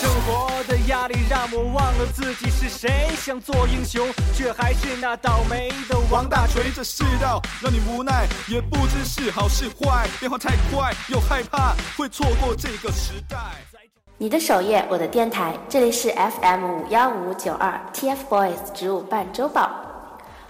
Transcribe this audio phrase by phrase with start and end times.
[0.00, 6.70] 生活的压力让我忘了自己是谁，想做英雄，却还是那倒霉的王大锤。
[6.74, 13.36] 这世道让你无奈，也不知是好是坏，变化太快，又害怕会错过这个时代。
[14.18, 19.70] 你的首页，我的电台，这里是 FM 五幺五九二 TFBOYS 植物伴周报，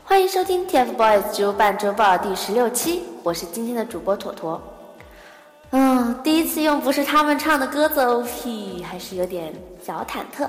[0.09, 4.63] 欢迎收听 TFBOYS 植物伴周报第十六期，我是今天的主播妥妥。
[5.71, 9.53] 嗯，第一次用不是他们唱的歌做 OP，还是有点
[9.85, 10.49] 小忐忑。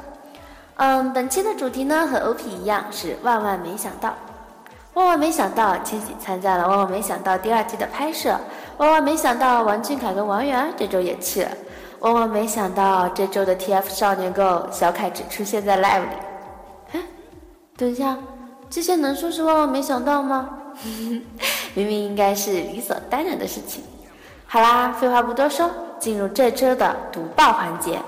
[0.76, 4.14] 嗯，本期的主题呢和 OP 一样，是万万没想到。
[4.94, 8.39] 万万没想到，千玺参加了《万万没想到》第二季的拍摄。
[8.78, 11.50] 万万没想到，王俊凯跟王源这周也去了。
[12.00, 16.16] 万万没想到，这周的 TF 少年 Go 小凯只出现在 Live 里。
[16.92, 17.02] 哎，
[17.76, 18.16] 等一下，
[18.70, 20.49] 这些能说是万万没想到吗？
[21.73, 23.84] 明明应该是理所当然的事情。
[24.45, 25.69] 好啦，废话不多说，
[26.00, 28.00] 进入这周的读报环节。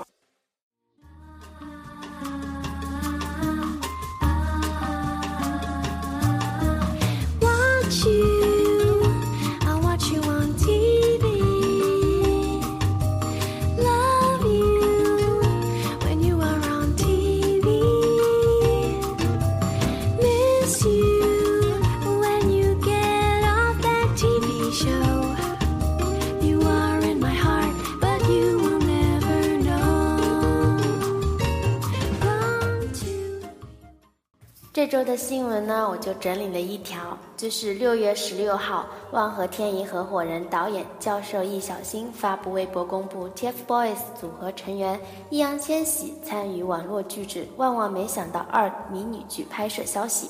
[34.90, 44.98] 周的新闻呢，我就整理了一条，就是六月十六号，万和天宜合伙人、导演、教授易小星发布微博公布 TFBOYS 组合成员
[45.30, 50.28] 易烊千玺参与网络巨制《万万没想到二》迷你剧拍摄消息。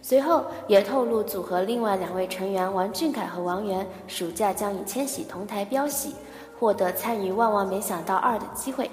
[0.00, 6.14] 随后也透露，组合另外两位成员王俊凯和王源暑假将与千玺同台飙戏，
[6.58, 8.90] 获得参与《万万没想到二》的机会。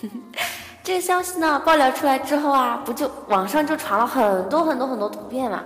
[0.88, 5.62] 这个消息呢爆料出来之后啊，不就网上就传了很多很多很多图片嘛，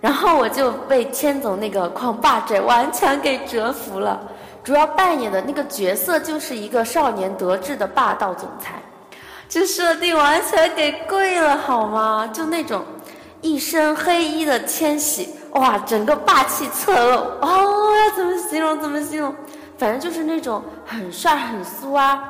[0.00, 4.20] 然后我就被千总那个狂霸拽完全给折服了。
[4.64, 8.82] 主要扮演的那个角色就是一个少年得志的霸道总裁，
[9.48, 12.28] 这设定完全给跪了好吗？
[12.32, 12.82] 就那种
[13.42, 18.80] 一身黑衣的千玺，哇，整个霸气侧漏哦，要怎么形容？
[18.80, 19.32] 怎么形容？
[19.78, 22.20] 反正就是那种很帅很酥啊。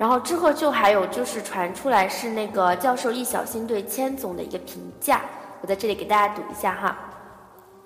[0.00, 5.20] 然后之后就还有就是传出来是那个教授易小星对千总的一个评价，
[5.60, 6.96] 我在这里给大家读一下哈。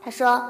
[0.01, 0.49] 他说：“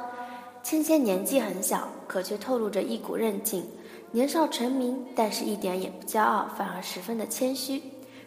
[0.62, 3.66] 千千年纪很小，可却透露着一股韧劲，
[4.10, 7.82] 年少成名，但是一点也不骄傲，反而十分的谦虚，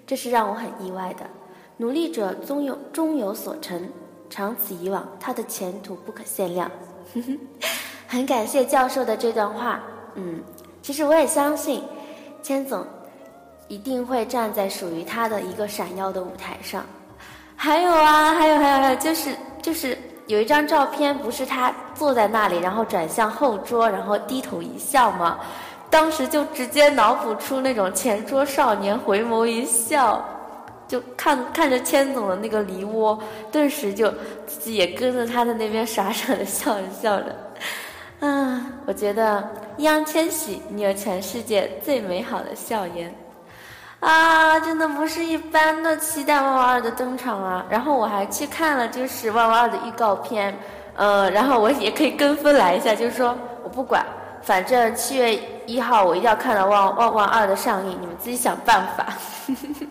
[0.07, 1.23] 这是让我很意外的。
[1.77, 3.87] 努力者终有终有所成，
[4.31, 6.71] 长此以往，他的前途不可限量。
[8.09, 9.83] ”很感谢教授的这段话，
[10.15, 10.41] 嗯，
[10.81, 11.83] 其实我也相信
[12.41, 12.83] 千总。
[13.67, 16.85] 一定会站在属于他的一个闪耀的舞台上。
[17.55, 19.97] 还有啊，还有还有还有，就是就是
[20.27, 25.39] 有一张照片，不是他坐在那里，然后转向后桌，然后低头一笑吗？
[25.89, 30.23] 当时就直接脑补出那种前桌少年回眸一笑，
[30.87, 33.17] 就看看着千总的那个梨窝，
[33.51, 34.13] 顿时就
[34.45, 37.35] 自己也跟着他的那边傻傻的笑着笑着。
[38.19, 43.13] 啊，我觉得易烊千玺，你有全世界最美好的笑颜。
[43.99, 47.65] 啊，真的不是一般的期待旺旺二的登场啊！
[47.67, 50.55] 然后我还去看了就是旺旺二的预告片，
[50.95, 54.05] 呃，然后我也可以跟风来一下，就是说我不管，
[54.43, 59.05] 反正七月一号我一定要看到旺旺旺二的上映，你们自己想办法。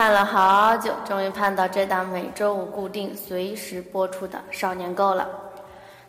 [0.00, 5.28] 盼了好久，终于盼到这档每周五固定、随时播出的《少年够》了。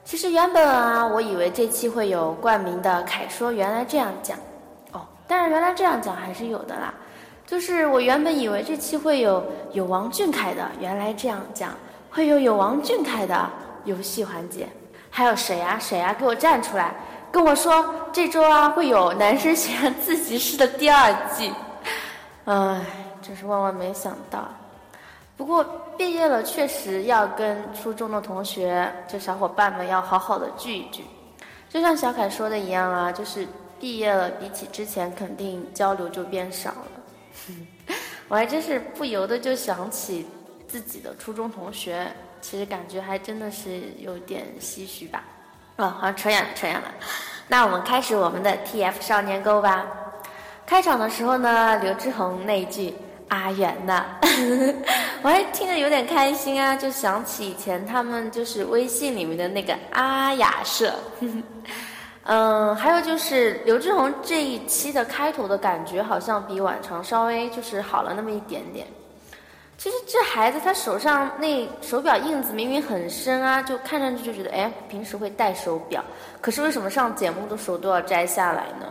[0.06, 4.38] 其实原本啊，我以为这期会有冠名的凯说原来这样讲，
[4.94, 6.94] 哦，但是原来这样讲还是有的啦。
[7.46, 9.44] 就是我原本以为这期会有
[9.74, 11.72] 有王俊凯的原来这样讲，
[12.10, 13.50] 会有有王俊凯的
[13.84, 14.70] 游戏环节，
[15.10, 15.78] 还有谁啊？
[15.78, 16.96] 谁啊，给我站出来，
[17.30, 21.52] 跟我说这周啊会有男生喜欢自习室的第二季。
[22.46, 22.80] 唉，
[23.32, 24.46] 真是万万没想到。
[25.38, 25.64] 不过
[25.98, 31.06] 毕业了，确实要跟初中的同学、就小伙伴们要好好的聚一聚。
[31.70, 33.48] 就像小凯说的一样啊，就是
[33.80, 37.56] 毕业了，比起之前肯定交流就变少了。
[38.28, 40.28] 我还真是不由得就想起
[40.68, 42.12] 自己的初中同学，
[42.42, 45.24] 其实感觉还真的是有点唏嘘吧。
[45.78, 46.92] 哦，好扯远了，扯远了。
[47.48, 49.86] 那我们开始我们的 TF 少年购吧。
[50.64, 52.94] 开场的时候呢，刘志宏那一句
[53.32, 54.06] “阿远呐”，
[55.24, 60.94] 我还听着有点开心啊，就想起以前他们就是微信里面的那个阿雅社。
[62.24, 68.86] 嗯，还有就是刘志宏这一期的开头的感觉，好像比往常稍微就是好了那么一点点。
[69.78, 76.04] 其实这孩子他手上那手表印子明明很深啊，就看上去就觉得哎，平时会戴手表，
[76.40, 78.86] 可是为什么上节目的时候都要摘下来呢？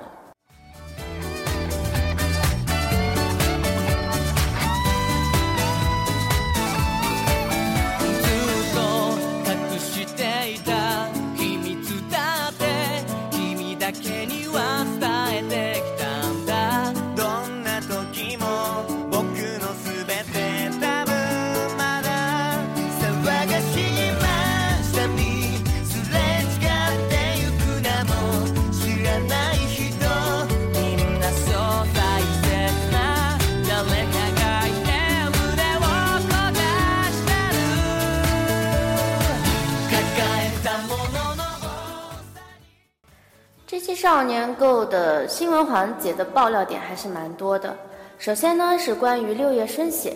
[43.81, 47.75] 期少年购的新闻环节的爆料点还是蛮多的。
[48.19, 50.15] 首先呢是关于六月生写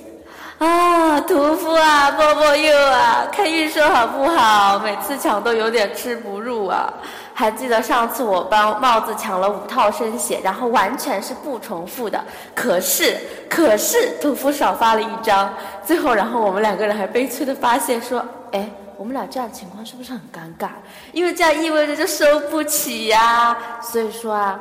[0.58, 4.78] 啊，屠夫啊，波波柚啊，看预售好不好？
[4.80, 6.92] 每次抢都有点吃不入啊。
[7.32, 12.22] 还记得上次我帮帽子抢了五套生写，然后完全是不重复的，
[12.54, 13.16] 可是
[13.48, 15.52] 可是屠夫少发了一张，
[15.84, 18.68] 最后然后我们两个人还悲催的发现说，哎。
[18.96, 20.70] 我们俩这样情况是不是很尴尬？
[21.12, 23.56] 因为这样意味着就收不起呀。
[23.80, 24.58] 所以说啊，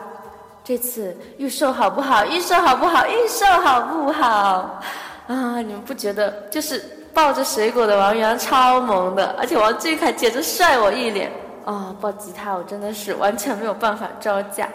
[0.63, 2.25] 这次预售好不好？
[2.25, 3.05] 预售好不好？
[3.07, 4.81] 预售好不好？
[5.27, 6.83] 啊，你们不觉得就是
[7.13, 11.31] 抱着水果的王源超萌的，而且王俊凯简直帅我一脸
[11.65, 11.95] 啊！
[12.01, 14.67] 抱吉他我真的是完全没有办法招架。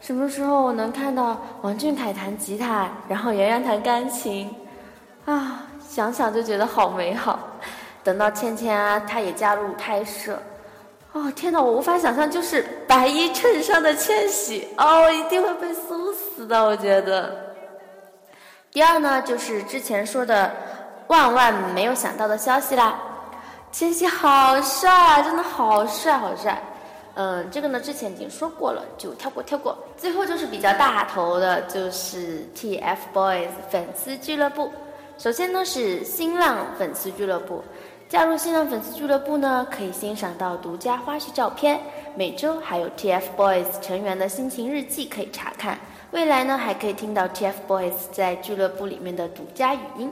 [0.00, 4.52] 什么时候我能看到王俊凯弹吉他，然后圆圆弹钢琴？
[5.24, 7.38] 啊，想想就觉得好美好。
[8.06, 10.38] 等到芊芊啊，她也加入拍摄，
[11.10, 17.34] 哦天哪，我无法想象，就是白衣衬衫的千玺，哦，一定会被酥死的，我觉得。
[18.70, 20.52] 第二呢，就是之前说的
[21.08, 22.96] 万万没有想到的消息啦，
[23.72, 26.62] 千玺好帅啊，真的好帅好帅。
[27.14, 29.76] 嗯，这个呢之前已经说过了，就跳过跳过。
[29.96, 34.70] 最后就是比较大头的，就是 TFBOYS 粉丝俱乐部。
[35.18, 37.64] 首先呢是新浪粉丝俱乐部。
[38.08, 41.80] 加入新浪粉丝俱乐部呢，可以欣赏到独家花絮照片，
[42.14, 45.76] 每周还有 TFBOYS 成员的心情日记可以查看。
[46.12, 50.08] 未来呢，还可以听到 TFBOYS 在俱乐部里面的独家语音。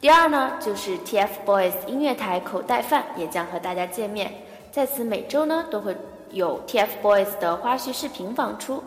[0.00, 4.32] 第二呢，就是 TFBOYS 音乐台口袋饭也将和大家见面，
[4.72, 5.96] 在此每周呢都会
[6.32, 8.82] 有 TFBOYS 的花絮视频放出。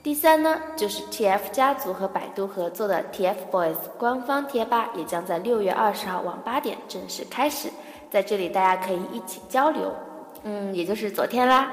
[0.00, 7.68] 第三呢，就是 TF 家族和百度合作的 TFBOYS 官方贴吧，也将在六月二十号晚八点正式开始，
[8.08, 9.92] 在这里大家可以一起交流。
[10.44, 11.72] 嗯，也就是昨天啦。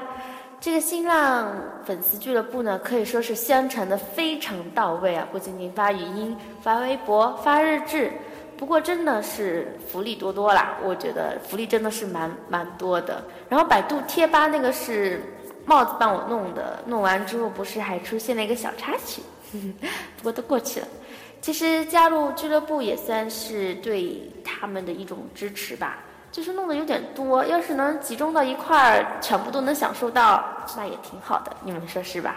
[0.60, 1.54] 这个新浪
[1.84, 8.12] 粉丝俱乐部呢，可以说是宣传的非常到位啊，不仅仅发语音、发微博、发日志，
[8.56, 10.76] 不过真的是福利多多啦。
[10.82, 13.22] 我觉得福利真的是蛮蛮多的。
[13.48, 15.22] 然后百度贴吧那个是。
[15.66, 19.20] 帽子帮我弄的，弄完之后不是还出现了一个小插曲，
[20.16, 20.88] 不过都过去了。
[21.42, 25.98] 其实加入俱乐部也算是对他们的一种支持吧，
[26.32, 30.44] 就是弄得有点多，要是能集中到一块儿，全部都能享受到，
[30.76, 32.36] 那也挺好的，你们说是吧？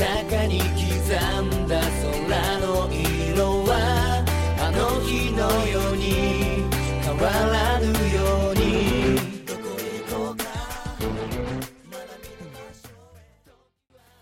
[0.00, 0.64] 中に刻
[1.42, 4.24] んだ空の色は
[4.58, 6.64] あの日のように
[7.02, 7.90] 変わらぬよ
[8.52, 8.64] うに
[9.44, 10.44] どこへ行こうか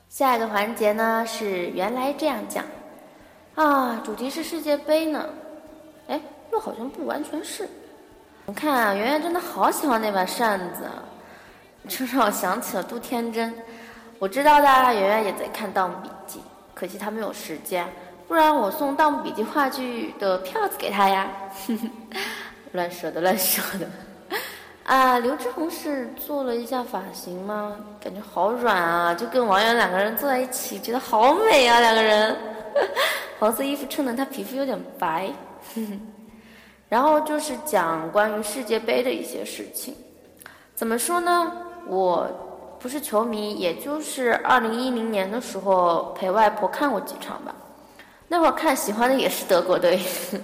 [0.09, 2.65] 下一个环节呢是原来这样讲，
[3.55, 5.25] 啊，主题是世界杯呢，
[6.09, 6.21] 哎，
[6.53, 7.69] 又好像不完全是。
[8.47, 11.05] 你看啊，圆圆真的好喜欢那把扇子啊，
[11.89, 13.55] 这让我想起了杜天真。
[14.20, 16.40] 我知道的，圆圆也在看《盗墓笔记》，
[16.76, 17.88] 可惜她没有时间，
[18.28, 21.32] 不然我送《盗墓笔记》话剧的票子给她呀。
[22.74, 23.88] 乱说的，乱说的。
[24.84, 27.78] 啊，刘志宏是做了一下发型吗？
[28.02, 32.36] 感觉好软啊，就跟王源两个人坐在一起，觉得好美啊，两个人。
[33.40, 35.32] 黄色衣服衬得他皮肤有点白。
[36.90, 39.96] 然后就是讲关于世界杯的一些事情。
[40.76, 41.54] 怎么说呢？
[41.88, 42.28] 我
[42.80, 47.54] 不是球迷，也就是二零一零年的时候陪外婆看过几场吧。
[48.28, 50.00] 那会儿看喜欢的也是德国队，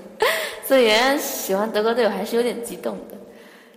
[0.68, 3.16] 所以原来喜欢德国队，我还是有点激动的。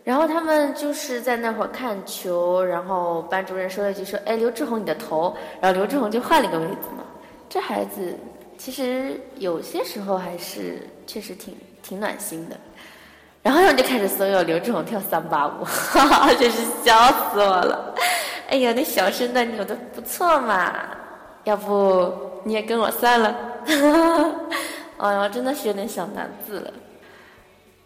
[0.03, 7.05] 然后他们就是在那会儿看球，然后班主任说了一句说：“哎，刘志宏你的头。”然后刘志宏就换了一个位置嘛。
[7.49, 8.19] 这孩子
[8.57, 12.57] 其实有些时候还是确实挺挺暖心的。
[13.43, 16.95] 然后他们就开始怂恿刘志宏跳三八舞，哈哈，真是笑
[17.31, 17.95] 死我了。
[18.49, 20.75] 哎呀，那小身段扭的不错嘛，
[21.45, 22.13] 要不
[22.45, 23.37] 你也跟我算了？
[24.97, 26.73] 哎 呀，真的是有点小难字了。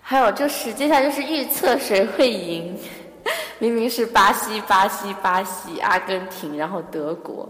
[0.01, 2.77] 还有就是，接下来就是预测谁会赢。
[3.59, 7.49] 明明是巴西、巴西、巴西、阿根廷，然后德国，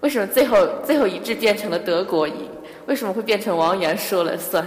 [0.00, 2.50] 为什么最后最后一致变成了德国赢？
[2.86, 4.66] 为什么会变成王源说了算？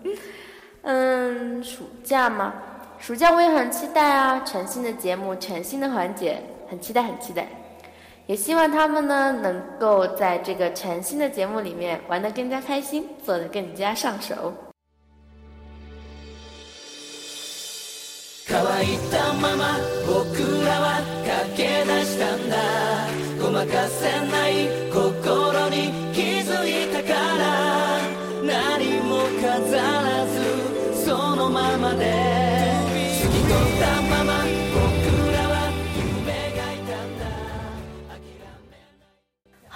[0.82, 2.54] 嗯，暑假嘛，
[2.98, 7.46] 暑假我也很期待啊，全新的节目，全新的环节，很期待，很期待。
[8.26, 14.52] 也希望他们呢能够在这个全新的节目里面玩得更加开心，做得更加上手。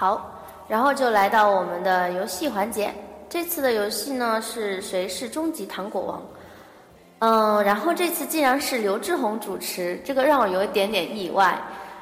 [0.01, 0.33] 好，
[0.67, 2.91] 然后就来到我们的游戏环节。
[3.29, 6.23] 这次的游戏呢是谁是终极糖果王？
[7.19, 11.55] 嗯，然后这次竟然是刘志宏主持，这个让我有一点点意外。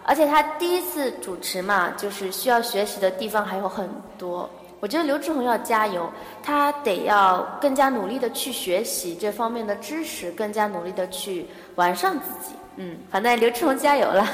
[0.04, 4.48] 而且他第一次主持嘛，就是需要学习的地方还有很多。
[4.78, 6.08] 我觉得刘志宏要加油，
[6.40, 12.54] 他得要更加努力的去学习这方面的知识，更加努力的去完善自己。
[12.76, 14.24] 嗯，反正刘志宏加油了。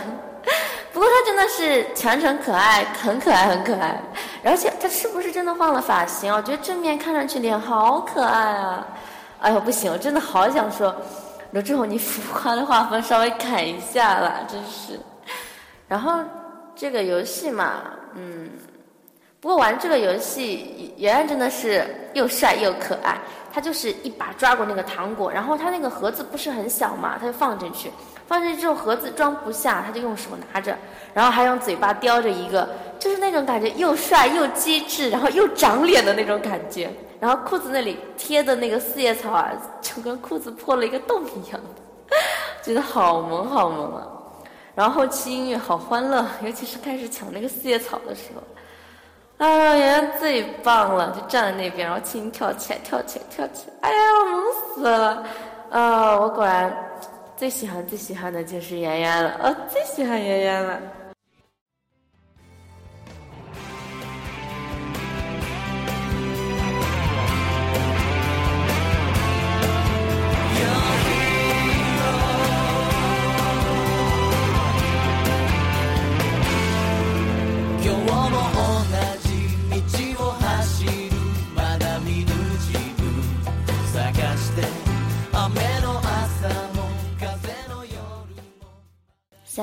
[0.95, 4.01] 不过他真的是全程可爱，很可爱，很可爱。
[4.45, 6.33] 而且他是不是真的换了发型？
[6.33, 8.87] 我觉得正面看上去脸好可爱啊！
[9.41, 10.95] 哎呦，不行，我真的好想说，
[11.51, 14.99] 刘志宏，你浮夸的画风稍微改一下啦，真是。
[15.89, 16.21] 然后
[16.77, 17.83] 这个游戏嘛，
[18.15, 18.49] 嗯，
[19.41, 21.85] 不过玩这个游戏，圆圆真的是
[22.15, 23.19] 又帅又可爱。
[23.53, 27.91] 他就是一把抓过那个糖果，然后他那个盒子不是很小嘛，他就放进去，
[28.27, 30.77] 放进去之后盒子装不下，他就用手拿着，
[31.13, 36.91] 然后还用嘴巴叼着一个，就是那种感觉又帅又机智，然后又长脸的那种感觉。
[37.21, 39.51] 然后裤子那里贴的那个四叶草啊，
[39.81, 41.61] 就跟裤子破了一个洞一样，
[42.63, 44.07] 觉得好萌好萌啊！
[44.75, 53.99] 然后后期音乐好欢乐，尤其是开始抢那个四叶草的时候，啊，圆圆最棒了，就站在那边，然后轻轻跳起来，跳起来，跳起来，哎呀，
[54.31, 54.43] 萌
[54.75, 55.25] 死了！
[55.71, 56.71] 啊，我果然
[57.37, 60.81] 最喜欢最喜欢的就是圆圆了，哦，最喜欢圆圆了。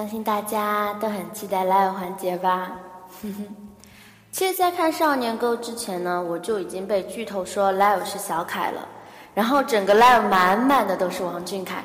[0.01, 2.71] 相信大家都很期待 live 环节吧。
[4.31, 8.87] 其实，在看《少年沟》之前呢，我就已经被剧透说 live 是小凯了，
[9.35, 11.83] 然后整个 live 满满的都是王俊凯。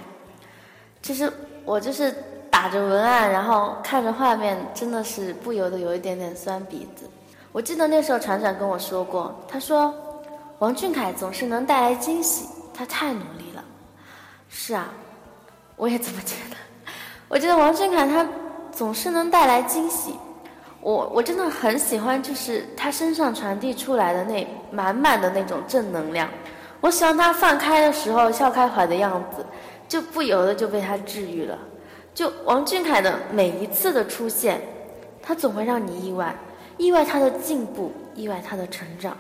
[1.02, 1.30] 其实
[1.62, 2.11] 我就是
[2.50, 7.06] 打着文案，然后看着画面，真的是不由得有一点点酸鼻子。
[7.52, 9.94] 我记得那时候船长跟我说过，他说
[10.61, 13.62] 王俊凯总是能带来惊喜，他太努力了。
[14.49, 14.88] 是啊，
[15.76, 16.56] 我也这么觉得。
[17.28, 18.26] 我觉得王俊凯他
[18.71, 20.14] 总是能带来惊喜，
[20.80, 26.28] 我我真的很喜欢，就是他身上传递出来的那满满的那种正能量。
[26.80, 29.45] 我喜欢他放开的时候笑开怀的样子，
[29.88, 31.59] 就不由得就被他治愈了。
[32.14, 34.61] 就王俊凯的每一次的出现，
[35.21, 36.35] 他总会让你意外，
[36.76, 39.16] 意外他的进步，意外他的成长。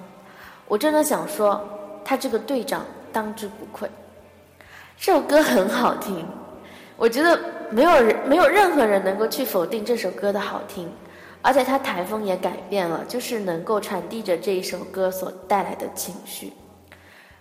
[0.68, 1.60] 我真的想说，
[2.04, 3.90] 他这个队长当之无愧。
[4.98, 6.24] 这首歌很好听，
[6.96, 7.38] 我觉得
[7.70, 10.88] 没有人没有任何人能够去否定这首歌的好听，
[11.42, 16.52] 而且他台风也改变了，就是能够传递着这一首歌所带来的情绪。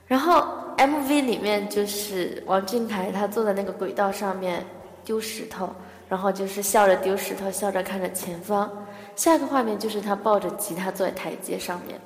[0.08, 0.46] 然后
[0.78, 4.64] MV 里面就是王俊凯他坐在那个轨道上面
[5.04, 5.70] 丢石头，
[6.10, 8.70] 然后就是笑着丢石头，笑着看着前方。
[9.16, 12.00] 下一个画面就是他抱着吉他坐在台阶上面。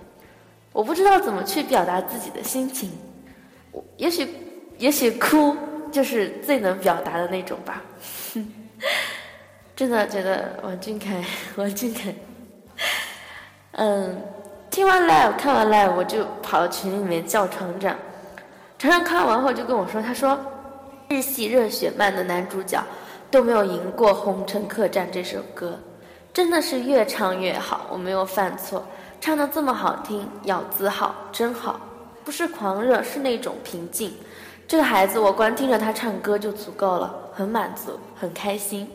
[0.71, 2.91] 我不知道怎么去表达自己的心情，
[3.71, 4.29] 我也许
[4.77, 5.57] 也许哭
[5.91, 7.81] 就是最能表达的那种吧。
[9.75, 11.23] 真的觉得王俊凯，
[11.55, 12.13] 王俊凯，
[13.73, 14.21] 嗯。
[14.71, 17.95] 听完 live，看完 live，我就跑到群里面叫厂长。
[18.77, 20.39] 厂长看完后就跟我说：“他说，
[21.07, 22.81] 日系热血漫的男主角
[23.31, 25.79] 都没有赢过《红尘客栈》这首歌，
[26.31, 27.87] 真的是越唱越好。
[27.89, 28.85] 我没有犯错，
[29.19, 31.81] 唱的这么好听，咬字好，真好。
[32.23, 34.13] 不是狂热，是那种平静。
[34.69, 38.87] 这个孩子，我光听着他唱歌就足够了，很满足，很开心。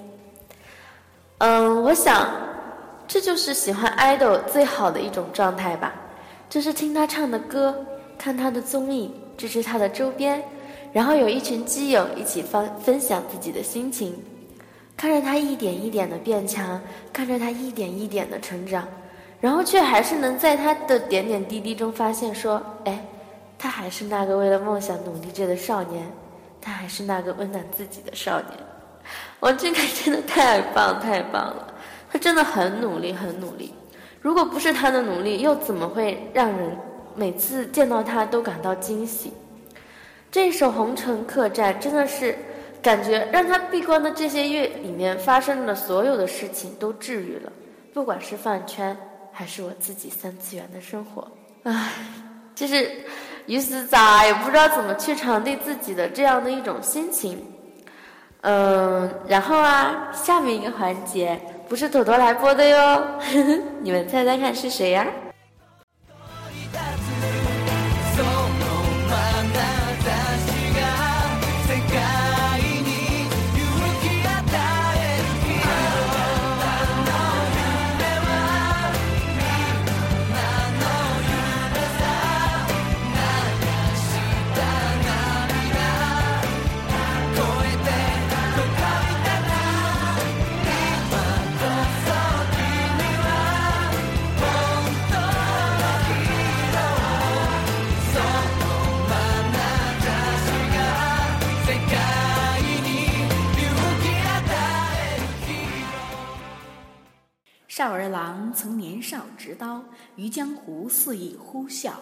[1.39, 2.31] 嗯，我想。”
[3.07, 5.93] 这就是喜欢 idol 最好的一种状态吧，
[6.49, 7.77] 就是听他唱的歌，
[8.17, 10.43] 看他的综艺，支持他的周边，
[10.91, 14.17] 然后有一群基友一起分分享自己的心情，
[14.97, 16.81] 看着他一点一点的变强，
[17.13, 18.89] 看着他一点一点的成长，
[19.39, 23.05] 然后却还是能在他的点点滴滴中发现说，哎，
[23.59, 26.07] 他还是那个为了梦想努力着的少年，
[26.61, 28.51] 他还是那个温暖自己的少年。
[29.41, 31.75] 王俊凯真的太棒太棒了。
[32.11, 33.75] 他真的很努力，很努力。
[34.21, 36.71] 如果不是他的努力，又怎么会让人
[37.17, 39.33] 每次见到他都感到惊喜？
[40.31, 42.39] 这首《红尘客栈》真的是
[42.81, 47.53] 感觉让他闭关的这些月里面发生的所有的事情都治愈了，
[47.93, 48.97] 不管是饭圈
[49.33, 51.27] 还是我自己三次元的生活。
[51.65, 51.93] 唉，
[52.55, 52.91] 就是
[53.47, 57.45] 于是咋也不知道怎么去传递自己的这样的一种心情。
[58.43, 61.41] 嗯，然后啊，下面一个环节。
[61.67, 63.03] 不是朵朵来播的哟，
[63.81, 65.07] 你们猜猜看是谁呀？
[110.17, 111.93] 于江湖肆意呼啸，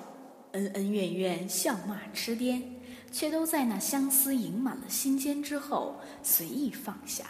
[0.53, 2.63] 恩恩怨怨，笑骂痴癫，
[3.11, 7.25] 却都在那相思盈满了心间之后，随意放下。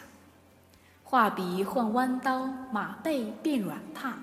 [1.04, 4.14] 画笔换弯刀，马背变软榻，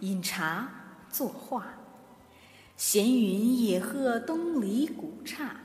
[0.00, 0.68] 饮茶
[1.10, 1.66] 作画。
[2.76, 5.56] 闲云野鹤东篱古刹，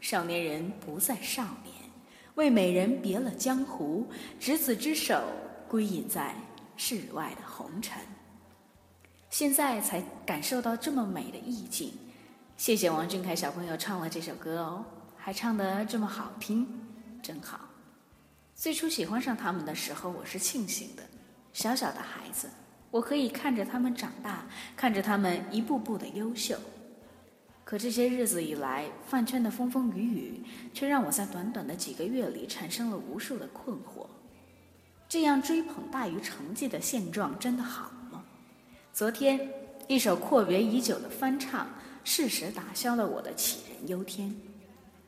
[0.00, 1.74] 少年人不再少年，
[2.34, 4.06] 为美人别了江湖，
[4.38, 5.22] 执子之手，
[5.68, 6.34] 归隐在。
[6.78, 7.98] 世外的红尘，
[9.30, 11.92] 现在才感受到这么美的意境。
[12.56, 14.84] 谢谢王俊凯小朋友唱了这首歌哦，
[15.16, 16.66] 还唱得这么好听，
[17.22, 17.60] 真好。
[18.54, 21.02] 最初喜欢上他们的时候，我是庆幸的。
[21.52, 22.48] 小小的孩子，
[22.90, 26.56] 我可以看着他们长大，看着他们一步步的优秀。
[27.64, 34.06] 可这些日子以来，饭圈的风风雨雨，却让我在短短的几个月里产生了无数的困惑。
[35.08, 37.90] 这样追捧大于成绩的现状真的好？
[38.96, 39.38] 昨天
[39.88, 41.66] 一首阔别已久的翻唱，
[42.02, 44.34] 适时打消了我的杞人忧天。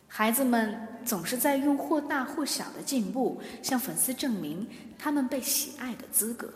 [0.07, 6.53] 孩子们总是在用或大或小的进步向粉丝证明他们被喜爱的资格。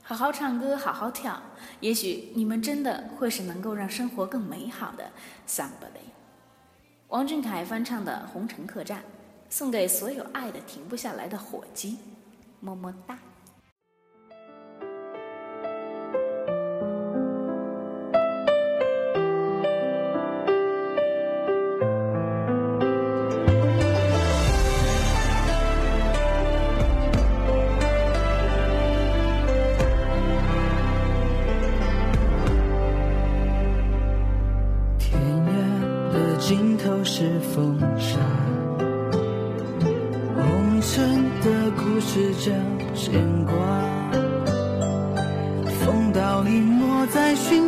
[0.00, 1.42] 好好唱歌，好好跳，
[1.80, 5.10] 也许你们真的会是能够让生活更美好的
[5.48, 6.06] somebody。
[7.08, 9.00] 王俊凯翻唱的《红尘客栈》，
[9.50, 11.98] 送给所有爱的停不下来的火鸡。
[12.60, 13.18] 么么哒。
[36.48, 38.16] 尽头是风沙。
[40.34, 42.50] 红尘的故事叫
[42.94, 43.52] 牵挂，
[45.78, 46.42] 风刀。
[46.44, 47.67] 隐没在寻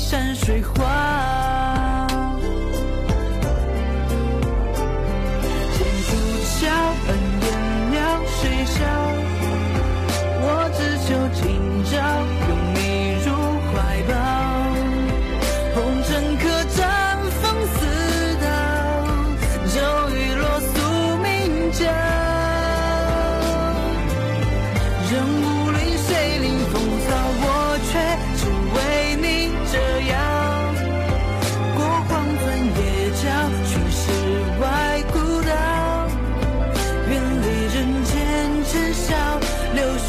[0.00, 1.19] 山水画。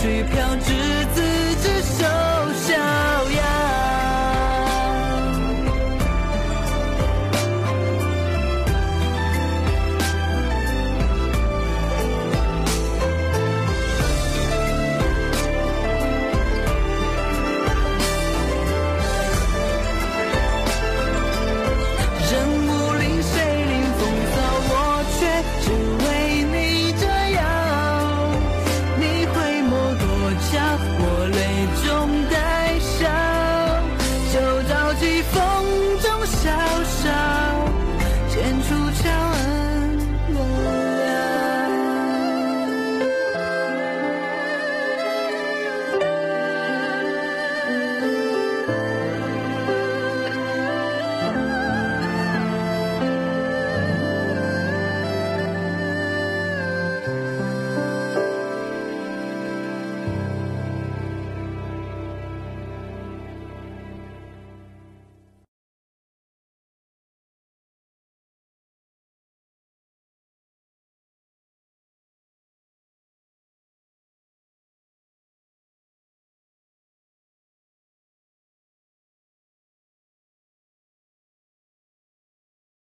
[0.03, 0.80] 柳絮飘至